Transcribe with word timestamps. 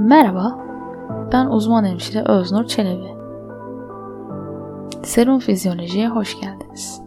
Merhaba, 0.00 0.58
ben 1.32 1.46
uzman 1.46 1.84
hemşire 1.84 2.22
Öznur 2.22 2.66
Çelebi. 2.66 3.08
Serum 5.04 5.38
Fizyoloji'ye 5.38 6.08
hoş 6.08 6.40
geldiniz. 6.40 7.00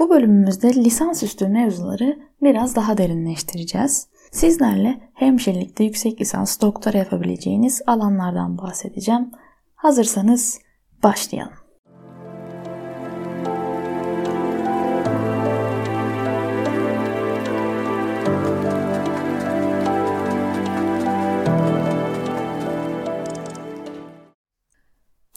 Bu 0.00 0.10
bölümümüzde 0.10 0.74
lisansüstü 0.74 1.48
mevzuları 1.48 2.18
biraz 2.42 2.76
daha 2.76 2.98
derinleştireceğiz. 2.98 4.08
Sizlerle 4.32 5.10
hemşirelikte 5.14 5.84
yüksek 5.84 6.20
lisans 6.20 6.60
doktora 6.60 6.98
yapabileceğiniz 6.98 7.82
alanlardan 7.86 8.58
bahsedeceğim. 8.58 9.30
Hazırsanız 9.74 10.58
başlayalım. 11.02 11.67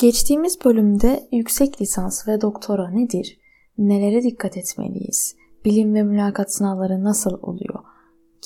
Geçtiğimiz 0.02 0.66
bölümde 0.66 1.28
yüksek 1.32 1.82
lisans 1.82 2.28
ve 2.28 2.42
doktora 2.42 2.90
nedir? 2.90 3.40
Nelere 3.78 4.24
dikkat 4.24 4.58
etmeliyiz? 4.58 5.36
Bilim 5.66 5.94
ve 5.94 6.04
mülakat 6.04 6.54
sınavları 6.54 7.04
nasıl 7.04 7.40
oluyor? 7.42 7.80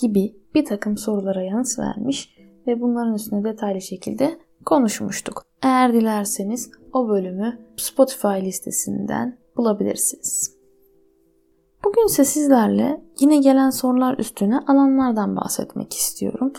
Gibi 0.01 0.35
bir 0.55 0.65
takım 0.65 0.97
sorulara 0.97 1.43
yanıt 1.43 1.79
vermiş 1.79 2.37
ve 2.67 2.81
bunların 2.81 3.13
üstüne 3.13 3.43
detaylı 3.43 3.81
şekilde 3.81 4.39
konuşmuştuk. 4.65 5.45
Eğer 5.63 5.93
dilerseniz 5.93 6.71
o 6.93 7.09
bölümü 7.09 7.59
Spotify 7.77 8.41
listesinden 8.41 9.37
bulabilirsiniz. 9.57 10.55
Bugün 11.83 12.05
ise 12.05 12.25
sizlerle 12.25 13.01
yine 13.19 13.37
gelen 13.37 13.69
sorular 13.69 14.17
üstüne 14.17 14.59
alanlardan 14.59 15.35
bahsetmek 15.35 15.93
istiyorum. 15.93 16.53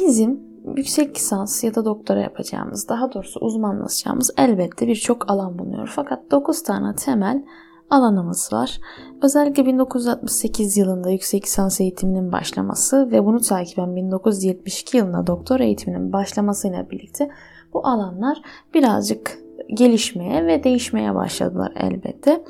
Bizim 0.00 0.51
yüksek 0.76 1.16
lisans 1.16 1.64
ya 1.64 1.74
da 1.74 1.84
doktora 1.84 2.20
yapacağımız, 2.20 2.88
daha 2.88 3.12
doğrusu 3.12 3.40
uzmanlaşacağımız 3.40 4.30
elbette 4.36 4.86
birçok 4.86 5.30
alan 5.30 5.58
bulunuyor. 5.58 5.92
Fakat 5.94 6.30
9 6.30 6.62
tane 6.62 6.94
temel 6.94 7.44
alanımız 7.90 8.52
var. 8.52 8.80
Özellikle 9.22 9.66
1968 9.66 10.76
yılında 10.76 11.10
yüksek 11.10 11.44
lisans 11.44 11.80
eğitiminin 11.80 12.32
başlaması 12.32 13.10
ve 13.10 13.24
bunu 13.24 13.40
takiben 13.40 13.96
1972 13.96 14.96
yılında 14.96 15.26
doktor 15.26 15.60
eğitiminin 15.60 16.12
başlamasıyla 16.12 16.90
birlikte 16.90 17.30
bu 17.74 17.86
alanlar 17.86 18.42
birazcık 18.74 19.38
gelişmeye 19.74 20.46
ve 20.46 20.64
değişmeye 20.64 21.14
başladılar 21.14 21.72
elbette. 21.76 22.44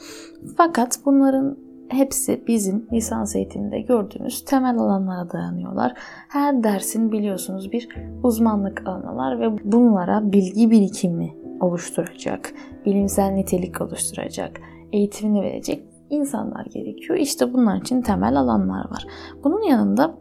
Fakat 0.56 0.98
bunların 1.04 1.58
hepsi 1.92 2.44
bizim 2.46 2.86
lisans 2.92 3.36
eğitiminde 3.36 3.80
gördüğümüz 3.80 4.44
temel 4.44 4.78
alanlara 4.78 5.30
dayanıyorlar. 5.30 5.94
Her 6.28 6.62
dersin 6.62 7.12
biliyorsunuz 7.12 7.72
bir 7.72 7.88
uzmanlık 8.22 8.82
alanı 8.86 9.40
ve 9.40 9.72
bunlara 9.72 10.32
bilgi 10.32 10.70
birikimi 10.70 11.34
oluşturacak, 11.60 12.52
bilimsel 12.86 13.30
nitelik 13.30 13.80
oluşturacak, 13.80 14.60
eğitimini 14.92 15.42
verecek 15.42 15.84
insanlar 16.10 16.64
gerekiyor. 16.64 17.18
İşte 17.18 17.52
bunlar 17.52 17.76
için 17.76 18.02
temel 18.02 18.36
alanlar 18.36 18.90
var. 18.90 19.06
Bunun 19.44 19.62
yanında 19.62 20.14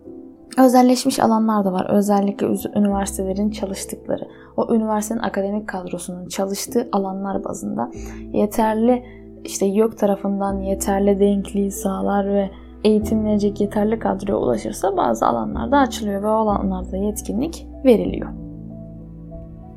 özelleşmiş 0.58 1.20
alanlar 1.20 1.66
da 1.66 1.72
var. 1.72 1.88
Özellikle 1.90 2.48
üniversitelerin 2.76 3.50
çalıştıkları, 3.50 4.28
o 4.58 4.74
üniversitenin 4.76 5.20
akademik 5.20 5.70
kadrosunun 5.70 6.28
çalıştığı 6.28 6.90
alanlar 6.92 7.44
bazında 7.44 7.92
yeterli 8.34 9.21
işte 9.46 9.66
yok 9.66 9.98
tarafından 9.98 10.60
yeterli 10.60 11.20
denkliği 11.20 11.72
sağlar 11.72 12.34
ve 12.34 12.50
eğitim 12.84 13.26
verecek 13.26 13.62
yeterli 13.62 14.00
kadroya 14.00 14.38
ulaşırsa 14.38 14.98
bazı 14.98 15.28
alanlarda 15.28 15.78
açılıyor 15.78 16.24
ve 16.24 16.28
o 16.28 16.32
alanlarda 16.32 16.98
yetkinlik 16.98 17.68
veriliyor. 17.86 18.30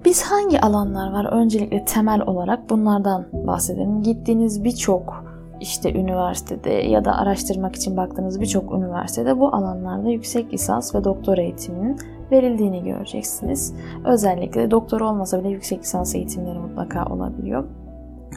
Biz 0.05 0.23
hangi 0.23 0.61
alanlar 0.61 1.13
var? 1.13 1.25
Öncelikle 1.33 1.85
temel 1.85 2.23
olarak 2.23 2.71
bunlardan 2.71 3.27
bahsedelim. 3.33 4.03
Gittiğiniz 4.03 4.65
birçok 4.65 5.25
işte 5.61 5.95
üniversitede 5.95 6.71
ya 6.71 7.05
da 7.05 7.17
araştırmak 7.17 7.77
için 7.77 7.97
baktığınız 7.97 8.41
birçok 8.41 8.75
üniversitede 8.75 9.41
bu 9.41 9.49
alanlarda 9.49 10.09
yüksek 10.09 10.53
lisans 10.53 10.95
ve 10.95 11.05
doktor 11.05 11.39
eğitiminin 11.39 11.97
verildiğini 12.31 12.85
göreceksiniz. 12.85 13.75
Özellikle 14.05 14.71
doktor 14.71 15.01
olmasa 15.01 15.41
bile 15.41 15.49
yüksek 15.49 15.81
lisans 15.81 16.15
eğitimleri 16.15 16.59
mutlaka 16.59 17.07
olabiliyor. 17.07 17.65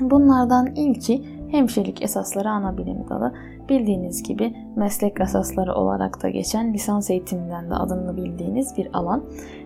Bunlardan 0.01 0.75
ilki 0.75 1.23
hemşirelik 1.51 2.01
esasları 2.01 2.49
ana 2.49 2.77
bilim 2.77 3.09
dalı. 3.09 3.33
Bildiğiniz 3.69 4.23
gibi 4.23 4.57
meslek 4.75 5.21
esasları 5.21 5.73
olarak 5.73 6.23
da 6.23 6.29
geçen 6.29 6.73
lisans 6.73 7.09
eğitiminden 7.09 7.69
de 7.69 7.75
adını 7.75 8.17
bildiğiniz 8.17 8.77
bir 8.77 8.89
alan. 8.93 9.23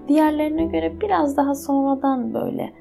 Diğerlerine 0.08 0.66
göre 0.66 1.02
biraz 1.02 1.38
daha 1.38 1.56
sonradan 1.56 2.34
böyle 2.34 2.74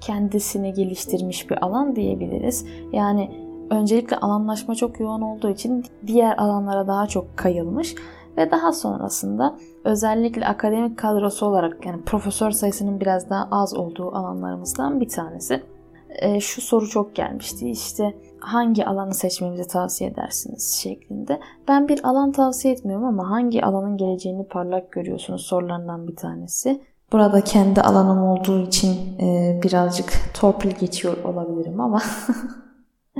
kendisini 0.00 0.72
geliştirmiş 0.72 1.50
bir 1.50 1.64
alan 1.64 1.96
diyebiliriz. 1.96 2.66
Yani 2.92 3.30
öncelikle 3.70 4.16
alanlaşma 4.16 4.74
çok 4.74 5.00
yoğun 5.00 5.20
olduğu 5.20 5.50
için 5.50 5.84
diğer 6.06 6.38
alanlara 6.38 6.86
daha 6.86 7.06
çok 7.06 7.36
kayılmış 7.36 7.94
ve 8.36 8.50
daha 8.50 8.72
sonrasında 8.72 9.56
özellikle 9.84 10.46
akademik 10.46 10.98
kadrosu 10.98 11.46
olarak 11.46 11.86
yani 11.86 12.02
profesör 12.02 12.50
sayısının 12.50 13.00
biraz 13.00 13.30
daha 13.30 13.48
az 13.50 13.76
olduğu 13.76 14.16
alanlarımızdan 14.16 15.00
bir 15.00 15.08
tanesi 15.08 15.62
e, 16.18 16.40
şu 16.40 16.60
soru 16.60 16.88
çok 16.88 17.14
gelmişti. 17.16 17.70
İşte 17.70 18.14
hangi 18.40 18.86
alanı 18.86 19.14
seçmemizi 19.14 19.68
tavsiye 19.68 20.10
edersiniz 20.10 20.80
şeklinde. 20.82 21.40
Ben 21.68 21.88
bir 21.88 22.08
alan 22.08 22.32
tavsiye 22.32 22.74
etmiyorum 22.74 23.04
ama 23.04 23.30
hangi 23.30 23.64
alanın 23.64 23.96
geleceğini 23.96 24.48
parlak 24.48 24.92
görüyorsunuz 24.92 25.42
sorularından 25.42 26.08
bir 26.08 26.16
tanesi. 26.16 26.82
Burada 27.12 27.40
kendi 27.40 27.80
alanım 27.80 28.22
olduğu 28.22 28.62
için 28.62 29.18
e, 29.20 29.60
birazcık 29.62 30.12
torpil 30.34 30.70
geçiyor 30.70 31.24
olabilirim 31.24 31.80
ama 31.80 32.02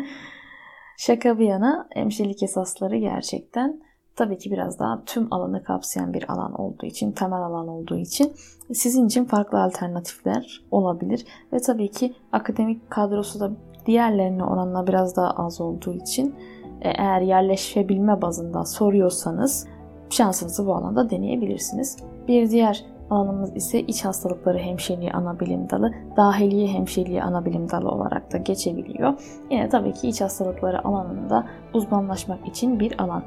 şaka 0.99 1.39
bir 1.39 1.47
yana 1.47 1.89
hemşirelik 1.91 2.43
esasları 2.43 2.97
gerçekten 2.97 3.83
tabii 4.17 4.39
ki 4.39 4.51
biraz 4.51 4.79
daha 4.79 5.03
tüm 5.07 5.35
alanı 5.35 5.63
kapsayan 5.65 6.15
bir 6.15 6.33
alan 6.33 6.61
olduğu 6.61 6.87
için, 6.87 7.13
temel 7.13 7.43
alan 7.43 7.69
olduğu 7.69 7.97
için 7.97 8.33
sizin 8.75 9.07
için 9.07 9.25
farklı 9.25 9.63
alternatifler 9.63 10.65
olabilir. 10.71 11.25
Ve 11.53 11.59
tabii 11.59 11.91
ki 11.91 12.15
akademik 12.33 12.91
kadrosu 12.91 13.41
da 13.41 13.51
diğerlerine 13.87 14.45
oranla 14.45 14.87
biraz 14.87 15.17
daha 15.17 15.31
az 15.31 15.61
olduğu 15.61 15.93
için 15.93 16.35
e, 16.81 16.89
eğer 16.89 17.21
yerleşebilme 17.21 18.23
bazında 18.23 18.65
soruyorsanız 18.65 19.67
şansınızı 20.11 20.67
bu 20.67 20.75
alanda 20.75 21.11
deneyebilirsiniz. 21.11 21.97
Bir 22.29 22.51
diğer 22.51 22.85
alanımız 23.11 23.57
ise 23.57 23.81
iç 23.81 24.05
hastalıkları 24.05 24.59
hemşireliği 24.59 25.13
ana 25.13 25.41
bilim 25.41 25.71
dalı, 25.71 25.93
dahiliye 26.17 26.69
hemşireliği 26.69 27.23
ana 27.23 27.45
bilim 27.45 27.71
dalı 27.71 27.89
olarak 27.89 28.33
da 28.33 28.39
geçebiliyor. 28.39 29.15
Yine 29.51 29.69
tabii 29.69 29.93
ki 29.93 30.09
iç 30.09 30.21
hastalıkları 30.21 30.85
alanında 30.89 31.47
uzmanlaşmak 31.75 32.49
için 32.49 32.81
bir 32.81 33.03
alan. 33.03 33.23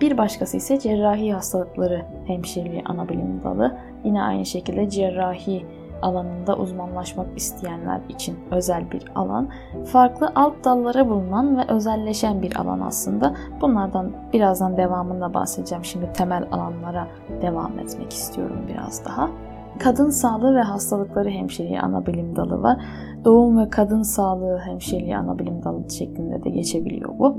Bir 0.00 0.18
başkası 0.18 0.56
ise 0.56 0.78
cerrahi 0.78 1.32
hastalıkları 1.32 2.02
hemşireliği 2.26 2.82
ana 2.84 3.08
bilim 3.08 3.40
dalı. 3.44 3.76
Yine 4.04 4.22
aynı 4.22 4.46
şekilde 4.46 4.90
cerrahi 4.90 5.66
alanında 6.02 6.56
uzmanlaşmak 6.56 7.26
isteyenler 7.36 8.00
için 8.08 8.38
özel 8.50 8.90
bir 8.90 9.04
alan. 9.14 9.48
Farklı 9.84 10.32
alt 10.34 10.64
dallara 10.64 11.08
bulunan 11.08 11.58
ve 11.58 11.62
özelleşen 11.68 12.42
bir 12.42 12.56
alan 12.56 12.80
aslında. 12.80 13.34
Bunlardan 13.60 14.12
birazdan 14.32 14.76
devamında 14.76 15.34
bahsedeceğim. 15.34 15.84
Şimdi 15.84 16.12
temel 16.12 16.48
alanlara 16.52 17.08
devam 17.42 17.78
etmek 17.78 18.12
istiyorum 18.12 18.58
biraz 18.68 19.04
daha. 19.04 19.30
Kadın 19.78 20.10
sağlığı 20.10 20.56
ve 20.56 20.62
hastalıkları 20.62 21.30
hemşireliği 21.30 21.80
ana 21.80 22.06
bilim 22.06 22.36
dalı 22.36 22.62
var. 22.62 22.76
Doğum 23.24 23.58
ve 23.58 23.70
kadın 23.70 24.02
sağlığı 24.02 24.58
hemşireliği 24.58 25.16
ana 25.16 25.38
bilim 25.38 25.64
dalı 25.64 25.90
şeklinde 25.90 26.44
de 26.44 26.50
geçebiliyor 26.50 27.18
bu. 27.18 27.38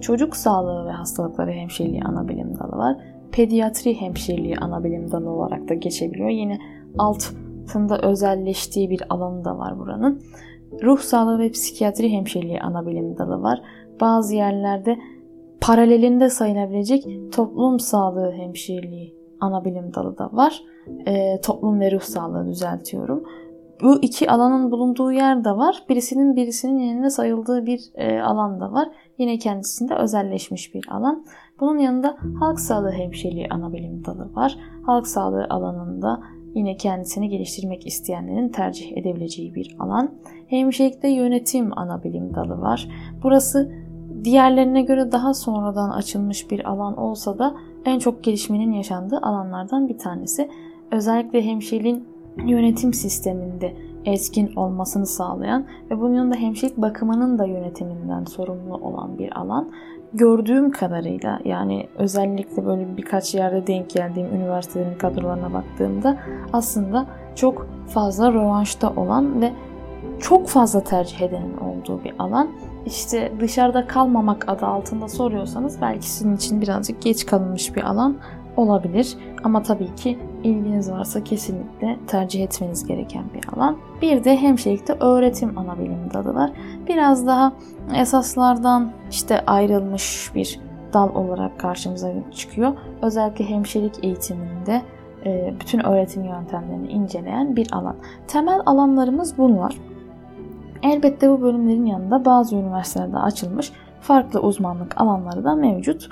Çocuk 0.00 0.36
sağlığı 0.36 0.86
ve 0.86 0.90
hastalıkları 0.90 1.50
hemşireliği 1.50 2.02
ana 2.02 2.28
bilim 2.28 2.58
dalı 2.58 2.76
var. 2.78 2.96
Pediatri 3.32 4.00
hemşireliği 4.00 4.56
ana 4.58 4.84
bilim 4.84 5.10
dalı 5.10 5.30
olarak 5.30 5.68
da 5.68 5.74
geçebiliyor. 5.74 6.28
Yine 6.28 6.58
altında 6.98 7.98
özelleştiği 8.02 8.90
bir 8.90 9.02
alanı 9.10 9.44
da 9.44 9.58
var 9.58 9.78
buranın. 9.78 10.22
Ruh 10.82 10.98
sağlığı 10.98 11.38
ve 11.38 11.50
psikiyatri 11.50 12.12
hemşireliği 12.12 12.60
ana 12.60 12.86
bilim 12.86 13.18
dalı 13.18 13.42
var. 13.42 13.62
Bazı 14.00 14.34
yerlerde 14.34 14.98
paralelinde 15.60 16.30
sayılabilecek 16.30 17.06
toplum 17.32 17.80
sağlığı 17.80 18.32
hemşireliği 18.32 19.16
ana 19.40 19.64
bilim 19.64 19.94
dalı 19.94 20.18
da 20.18 20.30
var. 20.32 20.62
E, 21.06 21.40
toplum 21.40 21.80
ve 21.80 21.90
ruh 21.90 22.00
sağlığı 22.00 22.46
düzeltiyorum 22.46 23.24
bu 23.82 23.98
iki 24.02 24.30
alanın 24.30 24.70
bulunduğu 24.70 25.12
yer 25.12 25.44
de 25.44 25.50
var. 25.50 25.82
Birisinin 25.88 26.36
birisinin 26.36 26.78
yerine 26.78 27.10
sayıldığı 27.10 27.66
bir 27.66 27.80
e, 27.94 28.20
alan 28.20 28.60
da 28.60 28.72
var. 28.72 28.88
Yine 29.18 29.38
kendisinde 29.38 29.94
özelleşmiş 29.94 30.74
bir 30.74 30.88
alan. 30.90 31.24
Bunun 31.60 31.78
yanında 31.78 32.16
halk 32.40 32.60
sağlığı 32.60 32.92
hemşireliği 32.92 33.48
ana 33.50 33.72
bilim 33.72 34.04
dalı 34.04 34.34
var. 34.34 34.58
Halk 34.86 35.06
sağlığı 35.06 35.46
alanında 35.50 36.22
yine 36.54 36.76
kendisini 36.76 37.28
geliştirmek 37.28 37.86
isteyenlerin 37.86 38.48
tercih 38.48 38.96
edebileceği 38.96 39.54
bir 39.54 39.76
alan. 39.78 40.10
Hemşirelikte 40.46 41.08
yönetim 41.08 41.78
ana 41.78 42.04
bilim 42.04 42.34
dalı 42.34 42.60
var. 42.60 42.88
Burası 43.22 43.72
diğerlerine 44.24 44.82
göre 44.82 45.12
daha 45.12 45.34
sonradan 45.34 45.90
açılmış 45.90 46.50
bir 46.50 46.70
alan 46.70 46.96
olsa 46.96 47.38
da 47.38 47.54
en 47.84 47.98
çok 47.98 48.24
gelişmenin 48.24 48.72
yaşandığı 48.72 49.18
alanlardan 49.22 49.88
bir 49.88 49.98
tanesi. 49.98 50.48
Özellikle 50.92 51.42
hemşireliğin 51.44 52.09
yönetim 52.46 52.94
sisteminde 52.94 53.74
etkin 54.04 54.56
olmasını 54.56 55.06
sağlayan 55.06 55.66
ve 55.90 56.00
bunun 56.00 56.14
yanında 56.14 56.36
hemşirelik 56.36 56.76
bakımının 56.76 57.38
da 57.38 57.46
yönetiminden 57.46 58.24
sorumlu 58.24 58.74
olan 58.74 59.18
bir 59.18 59.38
alan. 59.40 59.70
Gördüğüm 60.12 60.70
kadarıyla 60.70 61.40
yani 61.44 61.88
özellikle 61.98 62.66
böyle 62.66 62.96
birkaç 62.96 63.34
yerde 63.34 63.66
denk 63.66 63.90
geldiğim 63.90 64.34
üniversitelerin 64.34 64.98
kadrolarına 64.98 65.52
baktığımda 65.52 66.18
aslında 66.52 67.06
çok 67.34 67.66
fazla 67.88 68.32
rövanşta 68.32 68.90
olan 68.96 69.40
ve 69.40 69.52
çok 70.20 70.48
fazla 70.48 70.84
tercih 70.84 71.20
edenin 71.20 71.56
olduğu 71.56 72.04
bir 72.04 72.12
alan. 72.18 72.48
İşte 72.86 73.32
dışarıda 73.40 73.86
kalmamak 73.86 74.48
adı 74.48 74.66
altında 74.66 75.08
soruyorsanız 75.08 75.80
belki 75.80 76.10
sizin 76.10 76.36
için 76.36 76.60
birazcık 76.60 77.02
geç 77.02 77.26
kalınmış 77.26 77.76
bir 77.76 77.82
alan 77.82 78.16
olabilir. 78.56 79.16
Ama 79.44 79.62
tabii 79.62 79.94
ki 79.94 80.18
ilginiz 80.44 80.90
varsa 80.90 81.24
kesinlikle 81.24 81.98
tercih 82.06 82.44
etmeniz 82.44 82.86
gereken 82.86 83.24
bir 83.34 83.56
alan. 83.56 83.76
Bir 84.02 84.24
de 84.24 84.36
hemşirelikte 84.36 84.92
öğretim 84.92 85.58
ana 85.58 85.78
bilim 85.78 86.10
dalı 86.14 86.52
Biraz 86.88 87.26
daha 87.26 87.52
esaslardan 87.94 88.92
işte 89.10 89.40
ayrılmış 89.46 90.30
bir 90.34 90.60
dal 90.92 91.14
olarak 91.14 91.58
karşımıza 91.58 92.12
çıkıyor. 92.34 92.72
Özellikle 93.02 93.44
hemşirelik 93.44 94.04
eğitiminde 94.04 94.82
e, 95.26 95.54
bütün 95.60 95.86
öğretim 95.86 96.24
yöntemlerini 96.24 96.88
inceleyen 96.88 97.56
bir 97.56 97.72
alan. 97.72 97.96
Temel 98.26 98.60
alanlarımız 98.66 99.38
bunlar. 99.38 99.76
Elbette 100.82 101.30
bu 101.30 101.42
bölümlerin 101.42 101.86
yanında 101.86 102.24
bazı 102.24 102.56
üniversitelerde 102.56 103.18
açılmış 103.18 103.72
farklı 104.00 104.40
uzmanlık 104.40 105.00
alanları 105.00 105.44
da 105.44 105.54
mevcut. 105.54 106.08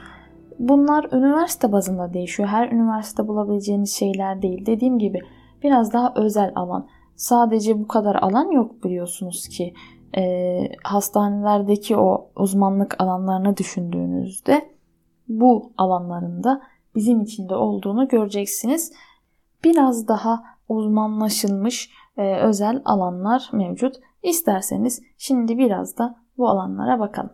Bunlar 0.59 1.13
üniversite 1.13 1.73
bazında 1.73 2.15
değişiyor. 2.15 2.49
Her 2.49 2.73
üniversite 2.73 3.29
bulabileceğiniz 3.29 3.93
şeyler 3.93 4.43
değil. 4.43 4.67
Dediğim 4.67 4.99
gibi 4.99 5.21
biraz 5.63 5.93
daha 5.93 6.13
özel 6.17 6.53
alan. 6.55 6.89
Sadece 7.17 7.81
bu 7.81 7.89
kadar 7.89 8.15
alan 8.15 8.51
yok 8.51 8.85
biliyorsunuz 8.85 9.49
ki. 9.49 9.75
E, 10.17 10.23
hastanelerdeki 10.85 11.97
o 11.97 12.31
uzmanlık 12.37 13.01
alanlarını 13.01 13.57
düşündüğünüzde 13.57 14.69
bu 15.29 15.73
alanlarında 15.77 16.63
bizim 16.95 17.21
içinde 17.21 17.55
olduğunu 17.55 18.09
göreceksiniz. 18.09 18.93
Biraz 19.65 20.09
daha 20.09 20.43
uzmanlaşılmış 20.69 21.91
e, 22.17 22.37
özel 22.37 22.83
alanlar 22.85 23.51
mevcut. 23.53 23.97
İsterseniz 24.23 25.03
şimdi 25.19 25.59
biraz 25.59 25.99
da 25.99 26.17
bu 26.39 26.49
alanlara 26.49 26.99
bakalım. 26.99 27.31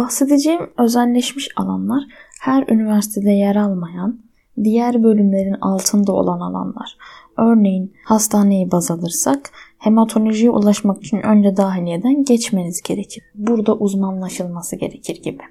Bahsedeceğim 0.00 0.70
özelleşmiş 0.78 1.48
alanlar 1.56 2.02
her 2.40 2.68
üniversitede 2.68 3.30
yer 3.30 3.56
almayan, 3.56 4.20
diğer 4.64 5.02
bölümlerin 5.02 5.56
altında 5.60 6.12
olan 6.12 6.40
alanlar. 6.40 6.96
Örneğin 7.38 7.92
hastaneyi 8.04 8.70
baz 8.70 8.90
alırsak 8.90 9.50
hematolojiye 9.78 10.50
ulaşmak 10.50 11.02
için 11.02 11.16
önce 11.16 11.56
dahiliyeden 11.56 12.24
geçmeniz 12.24 12.82
gerekir. 12.82 13.24
Burada 13.34 13.74
uzmanlaşılması 13.76 14.76
gerekir 14.76 15.22
gibi. 15.22 15.42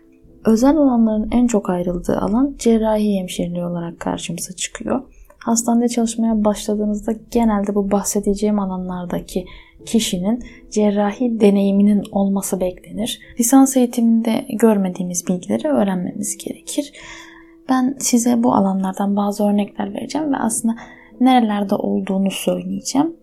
Özel 0.45 0.77
olanların 0.77 1.29
en 1.31 1.47
çok 1.47 1.69
ayrıldığı 1.69 2.17
alan 2.17 2.55
cerrahi 2.59 3.19
hemşireliği 3.19 3.65
olarak 3.65 3.99
karşımıza 3.99 4.53
çıkıyor. 4.53 5.01
Hastanede 5.49 5.87
çalışmaya 5.87 6.45
başladığınızda 6.45 7.11
genelde 7.31 7.75
bu 7.75 7.91
bahsedeceğim 7.91 8.59
alanlardaki 8.59 9.45
kişinin 9.85 10.43
cerrahi 10.71 11.39
deneyiminin 11.39 12.03
olması 12.11 12.59
beklenir. 12.59 13.19
Lisans 13.39 13.77
eğitiminde 13.77 14.45
görmediğimiz 14.49 15.27
bilgileri 15.27 15.67
öğrenmemiz 15.67 16.37
gerekir. 16.37 16.93
Ben 17.69 17.95
size 17.99 18.43
bu 18.43 18.53
alanlardan 18.53 19.15
bazı 19.15 19.43
örnekler 19.43 19.93
vereceğim 19.93 20.33
ve 20.33 20.37
aslında 20.37 20.75
nerelerde 21.19 21.75
olduğunu 21.75 22.31
söyleyeceğim. 22.31 23.15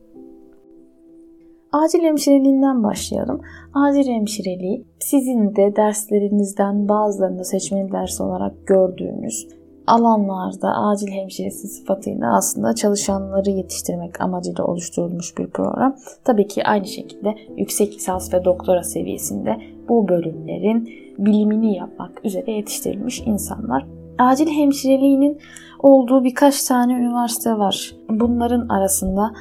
Acil 1.73 2.01
hemşireliğinden 2.01 2.83
başlayalım. 2.85 3.41
Acil 3.75 4.09
hemşireliği 4.09 4.85
sizin 5.01 5.57
de 5.57 5.77
derslerinizden 5.77 6.89
bazılarında 6.89 7.45
seçmeli 7.45 7.93
ders 7.93 8.21
olarak 8.21 8.67
gördüğünüz 8.67 9.56
alanlarda 9.87 10.69
acil 10.77 11.09
hemşiresi 11.09 11.69
sıfatıyla 11.69 12.37
aslında 12.37 12.75
çalışanları 12.75 13.51
yetiştirmek 13.51 14.21
amacıyla 14.21 14.65
oluşturulmuş 14.65 15.39
bir 15.39 15.47
program. 15.47 15.97
Tabii 16.25 16.49
ki 16.49 16.65
aynı 16.65 16.87
şekilde 16.87 17.35
yüksek 17.57 17.95
lisans 17.95 18.35
ve 18.35 18.45
doktora 18.45 18.83
seviyesinde 18.83 19.57
bu 19.89 20.09
bölümlerin 20.09 20.89
bilimini 21.19 21.77
yapmak 21.77 22.25
üzere 22.25 22.53
yetiştirilmiş 22.53 23.23
insanlar. 23.27 23.87
Acil 24.19 24.49
hemşireliğinin 24.49 25.39
olduğu 25.79 26.25
birkaç 26.25 26.65
tane 26.65 26.93
üniversite 26.93 27.59
var. 27.59 27.95
Bunların 28.11 28.69
arasında 28.69 29.33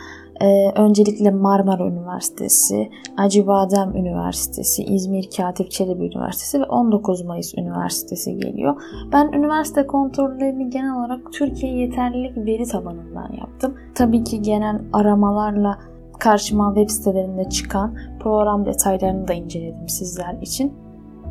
ee, 0.42 0.72
öncelikle 0.76 1.32
Marmara 1.32 1.88
Üniversitesi, 1.88 2.90
Acıbadem 3.18 3.96
Üniversitesi, 3.96 4.84
İzmir 4.84 5.30
Katip 5.38 5.72
Çelebi 5.72 6.06
Üniversitesi 6.06 6.62
ve 6.62 6.66
19 6.66 7.22
Mayıs 7.22 7.58
Üniversitesi 7.58 8.38
geliyor. 8.38 8.82
Ben 9.14 9.32
üniversite 9.34 9.88
kontrollerini 9.88 10.70
genel 10.70 10.96
olarak 10.96 11.34
Türkiye 11.34 11.78
yeterlilik 11.78 12.38
veri 12.38 12.66
tabanından 12.66 13.32
yaptım. 13.40 13.76
Tabii 13.96 14.24
ki 14.24 14.42
genel 14.42 14.82
aramalarla 14.94 15.80
karşıma 16.20 16.74
web 16.76 16.90
sitelerinde 16.90 17.50
çıkan 17.50 17.96
program 18.20 18.66
detaylarını 18.66 19.28
da 19.28 19.34
inceledim 19.34 19.90
sizler 19.90 20.38
için. 20.42 20.74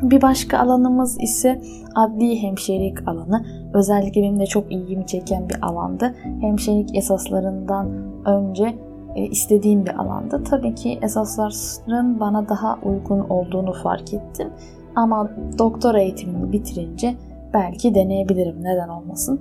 Bir 0.02 0.22
başka 0.22 0.58
alanımız 0.58 1.22
ise 1.22 1.62
adli 1.94 2.42
hemşirelik 2.42 3.08
alanı. 3.08 3.46
Özellikle 3.74 4.22
benim 4.22 4.40
de 4.40 4.46
çok 4.46 4.72
ilgimi 4.72 5.06
çeken 5.06 5.48
bir 5.48 5.56
alandı. 5.62 6.14
Hemşirelik 6.40 6.96
esaslarından 6.96 7.88
önce 8.26 8.74
istediğim 9.16 9.86
bir 9.86 9.94
alanda. 9.94 10.44
Tabii 10.44 10.74
ki 10.74 10.98
esasların 11.02 12.20
bana 12.20 12.48
daha 12.48 12.78
uygun 12.82 13.20
olduğunu 13.20 13.72
fark 13.72 14.14
ettim. 14.14 14.48
Ama 14.96 15.30
doktora 15.58 16.00
eğitimini 16.00 16.52
bitirince 16.52 17.14
belki 17.54 17.94
deneyebilirim. 17.94 18.56
Neden 18.62 18.88
olmasın? 18.88 19.40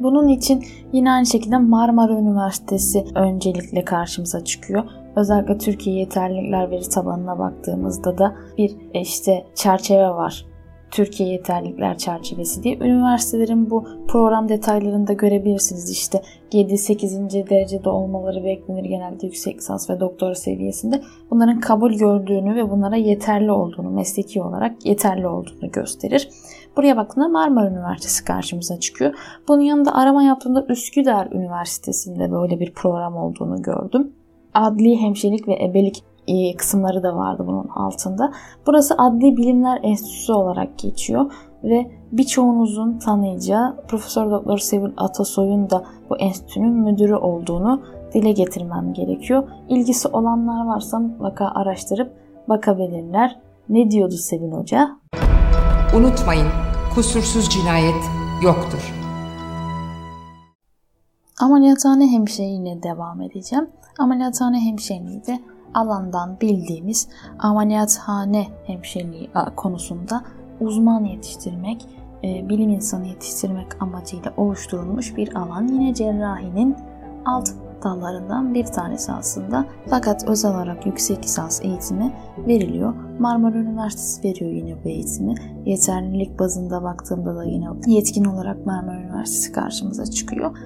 Bunun 0.00 0.28
için 0.28 0.64
yine 0.92 1.12
aynı 1.12 1.26
şekilde 1.26 1.58
Marmara 1.58 2.12
Üniversitesi 2.12 3.04
öncelikle 3.14 3.84
karşımıza 3.84 4.44
çıkıyor. 4.44 4.84
Özellikle 5.16 5.58
Türkiye 5.58 5.96
Yeterlilikler 5.96 6.70
Veri 6.70 6.88
Tabanı'na 6.88 7.38
baktığımızda 7.38 8.18
da 8.18 8.34
bir 8.58 8.76
e, 8.94 9.00
işte 9.00 9.44
çerçeve 9.54 10.08
var. 10.08 10.46
Türkiye 10.90 11.28
Yeterlilikler 11.28 11.98
Çerçevesi 11.98 12.62
diye. 12.62 12.78
Üniversitelerin 12.78 13.70
bu 13.70 13.88
program 14.08 14.48
detaylarında 14.48 15.12
görebilirsiniz. 15.12 15.90
İşte 15.90 16.22
7-8. 16.52 17.50
derecede 17.50 17.88
olmaları 17.88 18.44
beklenir 18.44 18.84
genelde 18.84 19.26
yüksek 19.26 19.56
lisans 19.56 19.90
ve 19.90 20.00
doktora 20.00 20.34
seviyesinde. 20.34 21.02
Bunların 21.30 21.60
kabul 21.60 21.92
gördüğünü 21.92 22.54
ve 22.54 22.70
bunlara 22.70 22.96
yeterli 22.96 23.52
olduğunu, 23.52 23.90
mesleki 23.90 24.42
olarak 24.42 24.86
yeterli 24.86 25.26
olduğunu 25.26 25.70
gösterir. 25.72 26.28
Buraya 26.76 26.96
baktığımda 26.96 27.28
Marmara 27.28 27.70
Üniversitesi 27.70 28.24
karşımıza 28.24 28.80
çıkıyor. 28.80 29.14
Bunun 29.48 29.60
yanında 29.60 29.94
arama 29.94 30.22
yaptığımda 30.22 30.66
Üsküdar 30.68 31.28
Üniversitesi'nde 31.32 32.32
böyle 32.32 32.60
bir 32.60 32.72
program 32.72 33.16
olduğunu 33.16 33.62
gördüm. 33.62 34.12
Adli 34.54 34.96
hemşirelik 34.96 35.48
ve 35.48 35.64
ebelik 35.64 36.02
kısımları 36.58 37.02
da 37.02 37.16
vardı 37.16 37.44
bunun 37.46 37.68
altında. 37.68 38.32
Burası 38.66 38.94
Adli 38.98 39.36
Bilimler 39.36 39.80
Enstitüsü 39.82 40.32
olarak 40.32 40.78
geçiyor 40.78 41.32
ve 41.64 41.90
birçoğunuzun 42.12 42.98
tanıyacağı 42.98 43.76
Profesör 43.88 44.30
Doktor 44.30 44.58
Sevil 44.58 44.92
Atasoy'un 44.96 45.70
da 45.70 45.84
bu 46.10 46.16
enstitünün 46.16 46.72
müdürü 46.72 47.14
olduğunu 47.14 47.82
dile 48.14 48.32
getirmem 48.32 48.92
gerekiyor. 48.92 49.48
İlgisi 49.68 50.08
olanlar 50.08 50.66
varsa 50.66 50.98
mutlaka 50.98 51.48
araştırıp 51.54 52.12
bakabilirler. 52.48 53.40
Ne 53.68 53.90
diyordu 53.90 54.14
Sevil 54.14 54.52
Hoca? 54.52 54.90
Unutmayın, 55.96 56.46
kusursuz 56.94 57.48
cinayet 57.48 58.04
yoktur. 58.44 58.94
Ameliyathane 61.40 62.06
hemşireliğine 62.12 62.82
devam 62.82 63.22
edeceğim. 63.22 63.70
Ameliyathane 63.98 64.60
hemşireliği 64.60 65.26
de 65.26 65.40
alandan 65.74 66.40
bildiğimiz 66.40 67.08
ameliyathane 67.38 68.46
hemşireliği 68.64 69.30
konusunda 69.56 70.24
uzman 70.60 71.04
yetiştirmek, 71.04 71.86
e, 72.24 72.48
bilim 72.48 72.70
insanı 72.70 73.06
yetiştirmek 73.06 73.82
amacıyla 73.82 74.32
oluşturulmuş 74.36 75.16
bir 75.16 75.36
alan. 75.36 75.68
Yine 75.68 75.94
cerrahinin 75.94 76.76
alt 77.24 77.48
dallarından 77.84 78.54
bir 78.54 78.64
tanesi 78.64 79.12
aslında. 79.12 79.66
Fakat 79.86 80.24
özel 80.28 80.50
olarak 80.50 80.86
yüksek 80.86 81.24
lisans 81.24 81.64
eğitimi 81.64 82.12
veriliyor. 82.38 82.94
Marmara 83.18 83.58
Üniversitesi 83.58 84.28
veriyor 84.28 84.50
yine 84.50 84.84
bu 84.84 84.88
eğitimi. 84.88 85.34
Yeterlilik 85.64 86.38
bazında 86.38 86.82
baktığımda 86.82 87.36
da 87.36 87.44
yine 87.44 87.66
yetkin 87.86 88.24
olarak 88.24 88.66
Marmara 88.66 89.00
Üniversitesi 89.00 89.52
karşımıza 89.52 90.06
çıkıyor. 90.06 90.56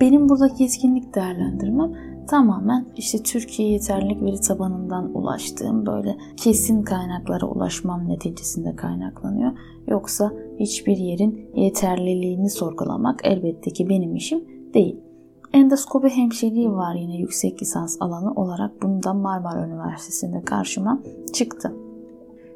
Benim 0.00 0.28
buradaki 0.28 0.62
yetkinlik 0.62 1.14
değerlendirmem 1.14 1.92
tamamen 2.26 2.86
işte 2.96 3.22
Türkiye 3.22 3.68
yeterlilik 3.68 4.22
veri 4.22 4.40
tabanından 4.40 5.14
ulaştığım 5.14 5.86
böyle 5.86 6.16
kesin 6.36 6.82
kaynaklara 6.82 7.46
ulaşmam 7.46 8.08
neticesinde 8.08 8.76
kaynaklanıyor. 8.76 9.52
Yoksa 9.86 10.32
hiçbir 10.58 10.96
yerin 10.96 11.50
yeterliliğini 11.54 12.50
sorgulamak 12.50 13.20
elbette 13.24 13.70
ki 13.70 13.88
benim 13.88 14.16
işim 14.16 14.44
değil. 14.74 15.00
Endoskopi 15.52 16.08
hemşireliği 16.08 16.70
var 16.70 16.94
yine 16.94 17.16
yüksek 17.16 17.62
lisans 17.62 17.96
alanı 18.00 18.32
olarak. 18.32 18.82
Bunu 18.82 19.02
da 19.02 19.14
Marmara 19.14 19.66
Üniversitesi'nde 19.66 20.42
karşıma 20.42 21.02
çıktı. 21.32 21.83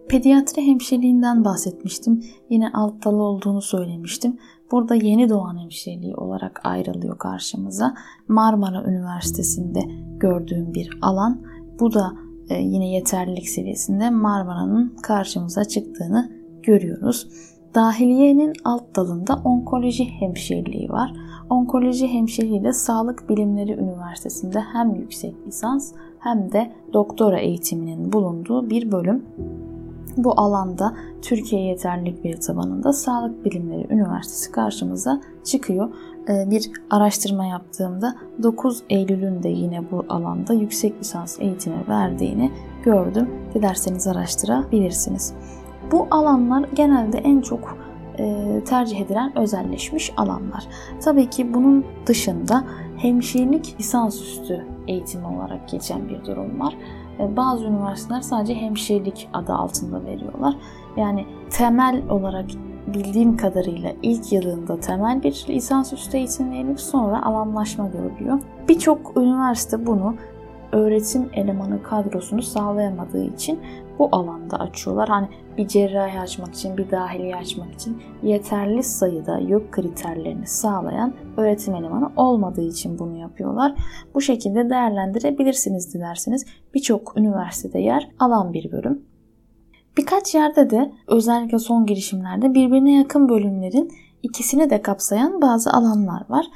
Pediatri 0.08 0.66
hemşireliğinden 0.66 1.44
bahsetmiştim. 1.44 2.24
Yine 2.50 2.70
alt 2.72 3.04
dalı 3.04 3.22
olduğunu 3.22 3.62
söylemiştim. 3.62 4.38
Burada 4.70 4.94
yeni 4.94 5.28
doğan 5.28 5.58
hemşireliği 5.58 6.14
olarak 6.14 6.60
ayrılıyor 6.64 7.18
karşımıza. 7.18 7.94
Marmara 8.28 8.84
Üniversitesi'nde 8.84 9.80
gördüğüm 10.20 10.74
bir 10.74 10.98
alan. 11.02 11.42
Bu 11.80 11.94
da 11.94 12.12
e, 12.48 12.54
yine 12.62 12.88
yeterlilik 12.88 13.48
seviyesinde 13.48 14.10
Marmara'nın 14.10 14.96
karşımıza 15.02 15.64
çıktığını 15.64 16.32
görüyoruz. 16.62 17.28
Dahiliyenin 17.74 18.52
alt 18.64 18.96
dalında 18.96 19.40
onkoloji 19.44 20.04
hemşireliği 20.04 20.88
var. 20.88 21.12
Onkoloji 21.50 22.08
hemşireliği 22.08 22.64
de 22.64 22.72
Sağlık 22.72 23.28
Bilimleri 23.28 23.72
Üniversitesi'nde 23.72 24.60
hem 24.60 24.94
yüksek 24.94 25.34
lisans 25.46 25.92
hem 26.18 26.52
de 26.52 26.72
doktora 26.92 27.38
eğitiminin 27.38 28.12
bulunduğu 28.12 28.70
bir 28.70 28.92
bölüm. 28.92 29.24
Bu 30.16 30.40
alanda 30.40 30.94
Türkiye 31.22 31.62
Yeterlilik 31.62 32.24
Veri 32.24 32.40
Tabanı'nda 32.40 32.92
Sağlık 32.92 33.44
Bilimleri 33.44 33.86
Üniversitesi 33.90 34.52
karşımıza 34.52 35.20
çıkıyor. 35.44 35.88
Ee, 36.28 36.50
bir 36.50 36.70
araştırma 36.90 37.46
yaptığımda 37.46 38.14
9 38.42 38.82
Eylül'ün 38.90 39.42
de 39.42 39.48
yine 39.48 39.90
bu 39.90 40.04
alanda 40.08 40.54
yüksek 40.54 41.00
lisans 41.00 41.40
eğitimi 41.40 41.88
verdiğini 41.88 42.50
gördüm. 42.84 43.30
Dilerseniz 43.54 44.06
araştırabilirsiniz. 44.06 45.34
Bu 45.92 46.06
alanlar 46.10 46.68
genelde 46.74 47.18
en 47.18 47.40
çok 47.40 47.78
e, 48.18 48.60
tercih 48.64 49.00
edilen 49.00 49.38
özelleşmiş 49.38 50.12
alanlar. 50.16 50.66
Tabii 51.00 51.30
ki 51.30 51.54
bunun 51.54 51.84
dışında 52.06 52.64
hemşirelik 52.96 53.76
lisansüstü 53.80 54.66
eğitimi 54.88 55.26
olarak 55.26 55.68
geçen 55.68 56.08
bir 56.08 56.24
durum 56.24 56.60
var. 56.60 56.76
E, 57.20 57.36
bazı 57.36 57.64
üniversiteler 57.64 58.20
sadece 58.20 58.54
hemşirelik 58.54 59.28
adı 59.32 59.52
altında 59.52 60.04
veriyorlar. 60.04 60.56
Yani 60.96 61.26
temel 61.50 62.02
olarak 62.10 62.46
bildiğim 62.86 63.36
kadarıyla 63.36 63.92
ilk 64.02 64.32
yılında 64.32 64.80
temel 64.80 65.22
bir 65.22 65.46
lisansüstü 65.48 66.16
eğitim 66.16 66.50
verilip 66.50 66.80
sonra 66.80 67.22
alanlaşma 67.26 67.88
görülüyor. 67.88 68.40
Birçok 68.68 69.16
üniversite 69.16 69.86
bunu 69.86 70.14
öğretim 70.72 71.30
elemanı 71.32 71.82
kadrosunu 71.82 72.42
sağlayamadığı 72.42 73.24
için 73.24 73.60
bu 73.98 74.08
alanda 74.12 74.56
açıyorlar. 74.56 75.08
Hani 75.08 75.28
bir 75.58 75.68
cerrahi 75.68 76.20
açmak 76.20 76.54
için, 76.54 76.76
bir 76.76 76.90
dahiliye 76.90 77.36
açmak 77.36 77.74
için 77.74 78.02
yeterli 78.22 78.82
sayıda 78.82 79.38
yok 79.38 79.72
kriterlerini 79.72 80.46
sağlayan 80.46 81.14
öğretim 81.36 81.74
elemanı 81.74 82.10
olmadığı 82.16 82.68
için 82.68 82.98
bunu 82.98 83.16
yapıyorlar. 83.16 83.74
Bu 84.14 84.20
şekilde 84.20 84.70
değerlendirebilirsiniz 84.70 85.94
dilerseniz. 85.94 86.46
Birçok 86.74 87.16
üniversitede 87.16 87.78
yer 87.78 88.08
alan 88.18 88.52
bir 88.52 88.72
bölüm. 88.72 89.02
Birkaç 89.96 90.34
yerde 90.34 90.70
de 90.70 90.92
özellikle 91.06 91.58
son 91.58 91.86
girişimlerde 91.86 92.54
birbirine 92.54 92.92
yakın 92.96 93.28
bölümlerin 93.28 93.90
ikisini 94.22 94.70
de 94.70 94.82
kapsayan 94.82 95.42
bazı 95.42 95.72
alanlar 95.72 96.22
var. 96.28 96.46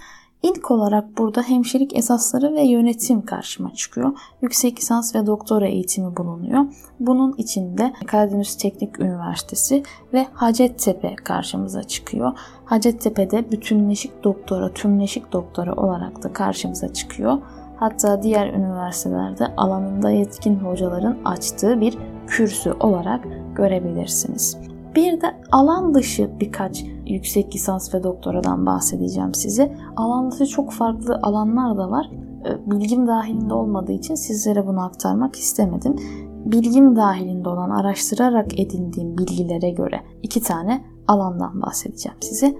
İlk 0.43 0.71
olarak 0.71 1.19
burada 1.19 1.43
hemşirelik 1.43 1.97
esasları 1.97 2.55
ve 2.55 2.63
yönetim 2.63 3.23
karşıma 3.23 3.75
çıkıyor. 3.75 4.19
Yüksek 4.43 4.79
lisans 4.79 5.15
ve 5.15 5.27
doktora 5.27 5.67
eğitimi 5.67 6.17
bulunuyor. 6.17 6.65
Bunun 7.01 7.35
içinde 7.39 7.93
Karadeniz 8.07 8.57
Teknik 8.57 9.01
Üniversitesi 9.01 9.83
ve 10.13 10.27
Hacettepe 10.33 11.17
karşımıza 11.17 11.83
çıkıyor. 11.83 12.33
Hacettepe'de 12.65 13.51
bütünleşik 13.53 14.25
doktora, 14.25 14.73
tümleşik 14.75 15.33
doktora 15.33 15.75
olarak 15.75 16.23
da 16.23 16.33
karşımıza 16.33 16.93
çıkıyor. 16.93 17.39
Hatta 17.77 18.23
diğer 18.23 18.55
üniversitelerde 18.55 19.47
alanında 19.57 20.11
yetkin 20.11 20.55
hocaların 20.55 21.19
açtığı 21.25 21.81
bir 21.81 21.99
kürsü 22.27 22.73
olarak 22.73 23.25
görebilirsiniz. 23.55 24.72
Bir 24.95 25.21
de 25.21 25.41
alan 25.53 25.95
dışı 25.95 26.31
birkaç 26.41 26.85
yüksek 27.07 27.55
lisans 27.55 27.95
ve 27.95 28.03
doktoradan 28.03 28.67
bahsedeceğim 28.67 29.35
size. 29.35 29.77
Alan 29.97 30.31
dışı 30.31 30.47
çok 30.47 30.73
farklı 30.73 31.21
alanlar 31.23 31.77
da 31.77 31.91
var. 31.91 32.11
Ee, 32.47 32.71
bilgim 32.71 33.07
dahilinde 33.07 33.55
olmadığı 33.55 33.93
için 33.93 34.15
sizlere 34.15 34.67
bunu 34.67 34.85
aktarmak 34.85 35.37
istemedim. 35.37 35.97
Bilgim 36.45 36.97
dahilinde 36.97 37.49
olan 37.49 37.71
araştırarak 37.71 38.61
edindiğim 38.61 39.19
bilgilere 39.19 39.71
göre 39.71 40.01
iki 40.23 40.43
tane 40.43 40.85
alandan 41.09 41.63
bahsedeceğim 41.63 42.19
size. 42.21 42.57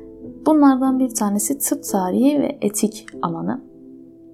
Bunlardan 0.47 0.99
bir 0.99 1.15
tanesi 1.15 1.59
tıp 1.59 1.85
tarihi 1.85 2.41
ve 2.41 2.59
etik 2.61 3.07
alanı. 3.23 3.61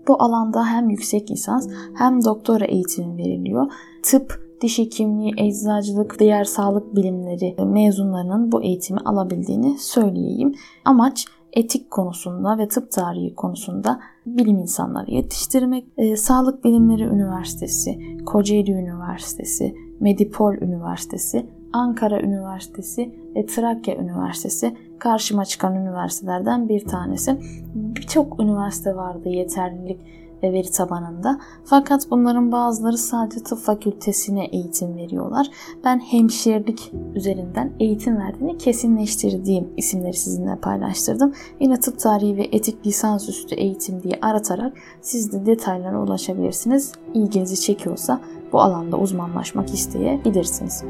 Bu 0.08 0.22
alanda 0.22 0.66
hem 0.66 0.90
yüksek 0.90 1.30
lisans 1.30 1.68
hem 1.94 2.24
doktora 2.24 2.64
eğitimi 2.64 3.16
veriliyor. 3.16 3.72
Tıp 4.02 4.47
diş 4.60 4.78
hekimliği, 4.78 5.32
eczacılık, 5.36 6.18
diğer 6.18 6.44
sağlık 6.44 6.96
bilimleri 6.96 7.56
mezunlarının 7.64 8.52
bu 8.52 8.62
eğitimi 8.62 9.00
alabildiğini 9.00 9.78
söyleyeyim. 9.78 10.54
Amaç 10.84 11.26
etik 11.52 11.90
konusunda 11.90 12.58
ve 12.58 12.68
tıp 12.68 12.92
tarihi 12.92 13.34
konusunda 13.34 14.00
bilim 14.26 14.58
insanları 14.58 15.10
yetiştirmek. 15.10 15.84
E, 15.96 16.16
Sağlık 16.16 16.64
Bilimleri 16.64 17.02
Üniversitesi, 17.02 17.98
Kocaeli 18.26 18.72
Üniversitesi, 18.72 19.74
Medipol 20.00 20.54
Üniversitesi, 20.54 21.46
Ankara 21.72 22.20
Üniversitesi 22.20 23.14
ve 23.36 23.46
Trakya 23.46 23.96
Üniversitesi 23.96 24.76
karşıma 24.98 25.44
çıkan 25.44 25.74
üniversitelerden 25.74 26.68
bir 26.68 26.84
tanesi. 26.84 27.38
Birçok 27.74 28.40
üniversite 28.40 28.96
vardı 28.96 29.28
yeterlilik 29.28 30.00
ve 30.42 30.52
veri 30.52 30.70
tabanında. 30.70 31.40
Fakat 31.64 32.10
bunların 32.10 32.52
bazıları 32.52 32.98
sadece 32.98 33.42
tıp 33.42 33.58
fakültesine 33.58 34.44
eğitim 34.44 34.96
veriyorlar. 34.96 35.50
Ben 35.84 35.98
hemşirelik 35.98 36.92
üzerinden 37.14 37.72
eğitim 37.80 38.16
verdiğini 38.16 38.58
kesinleştirdiğim 38.58 39.68
isimleri 39.76 40.16
sizinle 40.16 40.56
paylaştırdım. 40.56 41.32
Yine 41.60 41.80
tıp 41.80 41.98
tarihi 41.98 42.36
ve 42.36 42.48
etik 42.52 42.86
lisansüstü 42.86 43.54
eğitim 43.54 44.02
diye 44.02 44.18
aratarak 44.22 44.72
siz 45.00 45.32
de 45.32 45.46
detaylara 45.46 46.02
ulaşabilirsiniz. 46.02 46.92
İlginizi 47.14 47.60
çekiyorsa 47.60 48.20
bu 48.52 48.60
alanda 48.60 48.96
uzmanlaşmak 48.96 49.74
isteyebilirsiniz. 49.74 50.84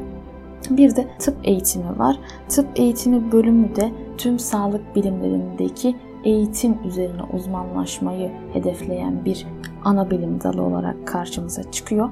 Bir 0.69 0.95
de 0.95 1.07
tıp 1.19 1.37
eğitimi 1.43 1.99
var. 1.99 2.19
Tıp 2.49 2.67
eğitimi 2.75 3.31
bölümü 3.31 3.75
de 3.75 3.91
tüm 4.17 4.39
sağlık 4.39 4.95
bilimlerindeki 4.95 5.95
eğitim 6.23 6.77
üzerine 6.85 7.21
uzmanlaşmayı 7.33 8.31
hedefleyen 8.53 9.25
bir 9.25 9.47
ana 9.83 10.11
bilim 10.11 10.41
dalı 10.41 10.61
olarak 10.61 11.07
karşımıza 11.07 11.71
çıkıyor. 11.71 12.09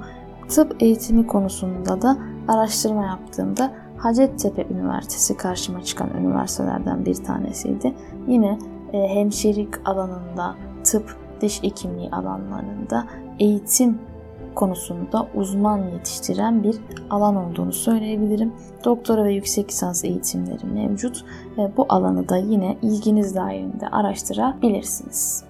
Tıp 0.48 0.76
eğitimi 0.84 1.28
konusunda 1.28 2.02
da 2.02 2.18
araştırma 2.48 3.06
yaptığımda 3.06 3.72
Hacettepe 3.98 4.66
Üniversitesi 4.70 5.38
karşıma 5.38 5.84
çıkan 5.84 6.10
üniversitelerden 6.20 7.06
bir 7.06 7.16
tanesiydi. 7.16 7.94
Yine 8.28 8.60
e, 8.94 9.08
hemşirelik 9.08 9.88
alanında, 9.88 10.56
tıp, 10.84 11.18
diş 11.42 11.64
hekimliği 11.64 12.10
alanlarında 12.12 13.08
eğitim 13.40 14.00
konusunda 14.58 15.28
uzman 15.36 15.78
yetiştiren 15.78 16.64
bir 16.64 16.76
alan 17.10 17.36
olduğunu 17.36 17.74
söyleyebilirim. 17.74 18.54
Doktora 18.86 19.24
ve 19.24 19.34
yüksek 19.34 19.70
lisans 19.70 20.04
eğitimleri 20.04 20.66
mevcut 20.66 21.26
ve 21.58 21.78
bu 21.78 21.86
alanı 21.90 22.30
da 22.30 22.38
yine 22.38 22.78
ilginiz 22.82 23.36
dahilinde 23.36 23.88
araştırabilirsiniz. 23.88 25.44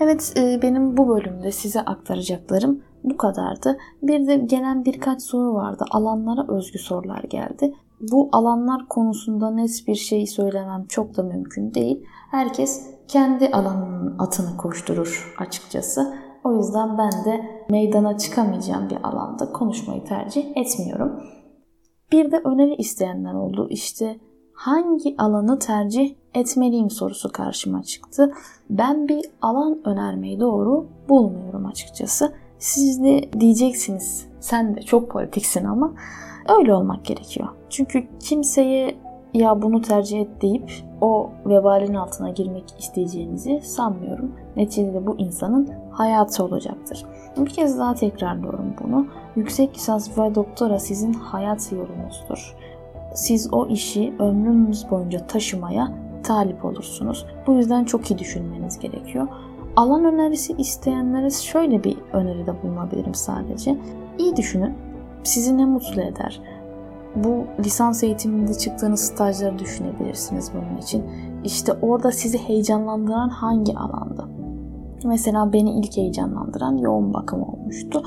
Evet 0.00 0.32
e, 0.36 0.62
benim 0.62 0.96
bu 0.96 1.08
bölümde 1.08 1.52
size 1.52 1.80
aktaracaklarım 1.80 2.82
bu 3.04 3.16
kadardı. 3.16 3.78
Bir 4.02 4.26
de 4.26 4.36
gelen 4.36 4.84
birkaç 4.84 5.22
soru 5.22 5.54
vardı. 5.54 5.84
Alanlara 5.90 6.56
özgü 6.56 6.78
sorular 6.78 7.22
geldi. 7.22 7.74
Bu 8.00 8.28
alanlar 8.32 8.88
konusunda 8.88 9.50
net 9.50 9.84
bir 9.86 9.94
şey 9.94 10.26
söylemem 10.26 10.86
çok 10.88 11.16
da 11.16 11.22
mümkün 11.22 11.74
değil. 11.74 12.04
Herkes 12.30 12.86
kendi 13.08 13.48
alanının 13.48 14.18
atını 14.18 14.56
koşturur 14.56 15.34
açıkçası. 15.38 16.25
O 16.46 16.56
yüzden 16.56 16.98
ben 16.98 17.24
de 17.24 17.64
meydana 17.70 18.18
çıkamayacağım 18.18 18.90
bir 18.90 18.96
alanda 19.02 19.52
konuşmayı 19.52 20.04
tercih 20.04 20.56
etmiyorum. 20.56 21.22
Bir 22.12 22.32
de 22.32 22.38
öneri 22.38 22.74
isteyenler 22.74 23.34
oldu. 23.34 23.66
İşte 23.70 24.16
hangi 24.54 25.14
alanı 25.18 25.58
tercih 25.58 26.14
etmeliyim 26.34 26.90
sorusu 26.90 27.32
karşıma 27.32 27.82
çıktı. 27.82 28.32
Ben 28.70 29.08
bir 29.08 29.24
alan 29.42 29.80
önermeyi 29.84 30.40
doğru 30.40 30.86
bulmuyorum 31.08 31.66
açıkçası. 31.66 32.32
Siz 32.58 33.02
de 33.02 33.30
diyeceksiniz 33.40 34.26
sen 34.40 34.76
de 34.76 34.82
çok 34.82 35.10
politiksin 35.10 35.64
ama 35.64 35.94
öyle 36.58 36.74
olmak 36.74 37.04
gerekiyor. 37.04 37.48
Çünkü 37.70 38.06
kimseye 38.20 38.98
ya 39.36 39.62
bunu 39.62 39.82
tercih 39.82 40.20
et 40.20 40.42
deyip 40.42 40.72
o 41.00 41.30
vebalin 41.46 41.94
altına 41.94 42.30
girmek 42.30 42.64
isteyeceğinizi 42.78 43.60
sanmıyorum. 43.60 44.32
Neticede 44.56 45.06
bu 45.06 45.16
insanın 45.18 45.70
hayatı 45.90 46.44
olacaktır. 46.44 47.04
Bir 47.36 47.50
kez 47.50 47.78
daha 47.78 47.94
tekrarlıyorum 47.94 48.74
bunu. 48.82 49.06
Yüksek 49.36 49.74
lisans 49.74 50.18
ve 50.18 50.34
doktora 50.34 50.78
sizin 50.78 51.12
hayat 51.12 51.72
yolunuzdur. 51.72 52.56
Siz 53.14 53.52
o 53.52 53.66
işi 53.66 54.12
ömrünüz 54.18 54.90
boyunca 54.90 55.26
taşımaya 55.26 55.92
talip 56.22 56.64
olursunuz. 56.64 57.26
Bu 57.46 57.52
yüzden 57.52 57.84
çok 57.84 58.10
iyi 58.10 58.18
düşünmeniz 58.18 58.78
gerekiyor. 58.78 59.28
Alan 59.76 60.04
önerisi 60.04 60.52
isteyenlere 60.52 61.30
şöyle 61.30 61.84
bir 61.84 61.96
öneride 62.12 62.62
bulunabilirim 62.62 63.14
sadece. 63.14 63.78
İyi 64.18 64.36
düşünün. 64.36 64.74
Sizi 65.22 65.58
ne 65.58 65.64
mutlu 65.64 66.02
eder? 66.02 66.40
Bu 67.24 67.46
lisans 67.64 68.02
eğitiminde 68.02 68.54
çıktığınız 68.54 69.00
stajları 69.00 69.58
düşünebilirsiniz 69.58 70.52
bunun 70.54 70.78
için. 70.78 71.04
İşte 71.44 71.72
orada 71.72 72.10
sizi 72.12 72.38
heyecanlandıran 72.38 73.28
hangi 73.28 73.78
alanda? 73.78 74.28
Mesela 75.04 75.52
beni 75.52 75.70
ilk 75.80 75.96
heyecanlandıran 75.96 76.76
yoğun 76.76 77.14
bakım 77.14 77.42
olmuştu. 77.42 78.02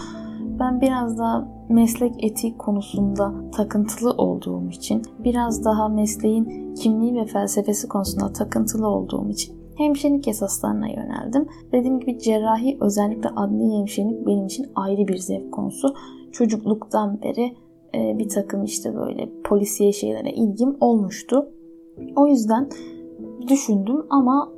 Ben 0.59 0.81
biraz 0.81 1.17
daha 1.17 1.47
meslek 1.69 2.23
etik 2.23 2.59
konusunda 2.59 3.33
takıntılı 3.51 4.11
olduğum 4.11 4.69
için, 4.69 5.01
biraz 5.19 5.65
daha 5.65 5.89
mesleğin 5.89 6.75
kimliği 6.75 7.15
ve 7.15 7.25
felsefesi 7.25 7.87
konusunda 7.87 8.33
takıntılı 8.33 8.87
olduğum 8.87 9.29
için 9.29 9.59
hemşirelik 9.77 10.27
esaslarına 10.27 10.87
yöneldim. 10.87 11.47
Dediğim 11.71 11.99
gibi 11.99 12.19
cerrahi 12.19 12.77
özellikle 12.81 13.29
adli 13.29 13.77
hemşirelik 13.77 14.27
benim 14.27 14.45
için 14.45 14.65
ayrı 14.75 15.07
bir 15.07 15.17
zevk 15.17 15.51
konusu. 15.51 15.93
Çocukluktan 16.31 17.21
beri 17.21 17.55
e, 17.95 18.17
bir 18.17 18.29
takım 18.29 18.63
işte 18.63 18.95
böyle 18.95 19.29
polisiye 19.43 19.91
şeylere 19.91 20.31
ilgim 20.31 20.77
olmuştu. 20.79 21.49
O 22.15 22.27
yüzden 22.27 22.69
düşündüm 23.47 24.05
ama 24.09 24.51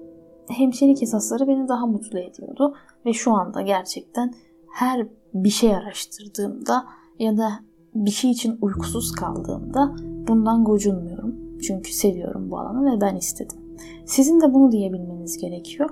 hemşirelik 0.50 1.03
esasları 1.03 1.47
beni 1.47 1.67
daha 1.67 1.85
mutlu 1.85 2.19
ediyordu. 2.19 2.75
Ve 3.05 3.13
şu 3.13 3.33
anda 3.33 3.61
gerçekten 3.61 4.33
her 4.71 5.07
bir 5.33 5.50
şey 5.50 5.75
araştırdığımda 5.75 6.85
ya 7.19 7.38
da 7.38 7.50
bir 7.95 8.11
şey 8.11 8.31
için 8.31 8.57
uykusuz 8.61 9.11
kaldığımda 9.11 9.95
bundan 10.27 10.63
gocunmuyorum. 10.63 11.35
Çünkü 11.61 11.93
seviyorum 11.93 12.51
bu 12.51 12.59
alanı 12.59 12.95
ve 12.95 13.01
ben 13.01 13.15
istedim. 13.15 13.57
Sizin 14.05 14.41
de 14.41 14.53
bunu 14.53 14.71
diyebilmeniz 14.71 15.38
gerekiyor. 15.38 15.89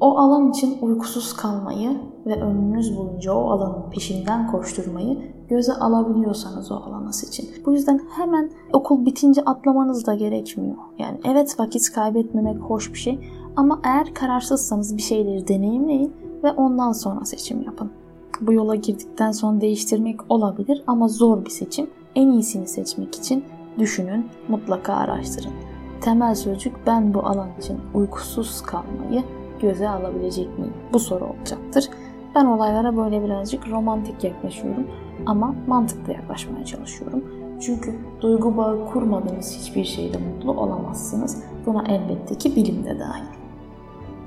O 0.00 0.18
alan 0.18 0.50
için 0.50 0.78
uykusuz 0.82 1.32
kalmayı 1.32 2.00
ve 2.26 2.42
ömrünüz 2.42 2.96
boyunca 2.96 3.32
o 3.32 3.50
alanın 3.50 3.90
peşinden 3.90 4.50
koşturmayı 4.50 5.18
göze 5.48 5.72
alabiliyorsanız 5.72 6.72
o 6.72 6.74
alana 6.74 7.12
seçin. 7.12 7.48
Bu 7.66 7.72
yüzden 7.72 8.00
hemen 8.16 8.50
okul 8.72 9.06
bitince 9.06 9.42
atlamanız 9.42 10.06
da 10.06 10.14
gerekmiyor. 10.14 10.76
Yani 10.98 11.20
evet 11.24 11.60
vakit 11.60 11.92
kaybetmemek 11.92 12.58
hoş 12.58 12.92
bir 12.92 12.98
şey 12.98 13.30
ama 13.56 13.80
eğer 13.84 14.14
kararsızsanız 14.14 14.96
bir 14.96 15.02
şeyleri 15.02 15.48
deneyimleyin 15.48 16.12
ve 16.42 16.52
ondan 16.52 16.92
sonra 16.92 17.24
seçim 17.24 17.62
yapın. 17.62 17.90
Bu 18.40 18.52
yola 18.52 18.74
girdikten 18.74 19.32
sonra 19.32 19.60
değiştirmek 19.60 20.20
olabilir 20.28 20.84
ama 20.86 21.08
zor 21.08 21.44
bir 21.44 21.50
seçim. 21.50 21.90
En 22.14 22.28
iyisini 22.28 22.66
seçmek 22.66 23.14
için 23.14 23.44
düşünün, 23.78 24.26
mutlaka 24.48 24.94
araştırın. 24.94 25.52
Temel 26.00 26.34
sözcük 26.34 26.74
ben 26.86 27.14
bu 27.14 27.20
alan 27.20 27.48
için 27.58 27.78
uykusuz 27.94 28.62
kalmayı 28.62 29.22
göze 29.60 29.88
alabilecek 29.88 30.58
miyim? 30.58 30.74
Bu 30.92 30.98
soru 30.98 31.24
olacaktır. 31.24 31.90
Ben 32.34 32.44
olaylara 32.44 32.96
böyle 32.96 33.24
birazcık 33.24 33.70
romantik 33.70 34.24
yaklaşıyorum 34.24 34.86
ama 35.26 35.54
mantıklı 35.66 36.12
yaklaşmaya 36.12 36.64
çalışıyorum. 36.64 37.24
Çünkü 37.60 37.94
duygu 38.20 38.56
bağı 38.56 38.86
kurmadığınız 38.92 39.58
hiçbir 39.58 39.84
şeyde 39.84 40.18
mutlu 40.18 40.52
olamazsınız. 40.52 41.42
Buna 41.66 41.84
elbette 41.88 42.34
ki 42.34 42.56
bilim 42.56 42.84
de 42.84 42.98
dahil. 42.98 43.24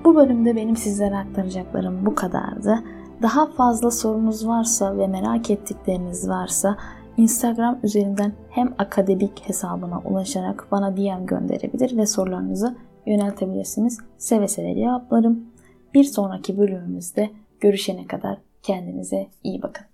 Bu 0.03 0.15
bölümde 0.15 0.55
benim 0.55 0.75
sizlere 0.75 1.17
aktaracaklarım 1.17 2.05
bu 2.05 2.15
kadardı. 2.15 2.83
Daha 3.21 3.45
fazla 3.45 3.91
sorunuz 3.91 4.47
varsa 4.47 4.97
ve 4.97 5.07
merak 5.07 5.49
ettikleriniz 5.49 6.29
varsa 6.29 6.77
Instagram 7.17 7.77
üzerinden 7.83 8.33
hem 8.49 8.73
akademik 8.77 9.49
hesabına 9.49 9.99
ulaşarak 10.05 10.67
bana 10.71 10.97
DM 10.97 11.25
gönderebilir 11.25 11.97
ve 11.97 12.05
sorularınızı 12.05 12.75
yöneltebilirsiniz. 13.07 13.99
Seve 14.17 14.47
seve 14.47 14.75
cevaplarım. 14.75 15.45
Bir 15.93 16.03
sonraki 16.03 16.57
bölümümüzde 16.57 17.29
görüşene 17.59 18.07
kadar 18.07 18.37
kendinize 18.63 19.27
iyi 19.43 19.61
bakın. 19.61 19.85